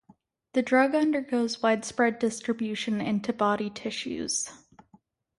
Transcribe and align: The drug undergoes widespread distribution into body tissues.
The 0.53 0.63
drug 0.63 0.95
undergoes 0.95 1.61
widespread 1.61 2.17
distribution 2.17 3.01
into 3.01 3.31
body 3.31 3.69
tissues. 3.69 4.51